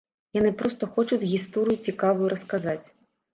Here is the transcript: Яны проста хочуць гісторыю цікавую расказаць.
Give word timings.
Яны 0.37 0.51
проста 0.61 0.89
хочуць 0.95 1.19
гісторыю 1.33 1.77
цікавую 1.93 2.31
расказаць. 2.35 2.81